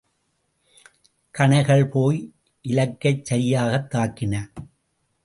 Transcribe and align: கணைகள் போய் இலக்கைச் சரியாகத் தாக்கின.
கணைகள் 1.37 1.89
போய் 1.89 2.33
இலக்கைச் 2.61 3.25
சரியாகத் 3.25 3.93
தாக்கின. 3.95 4.49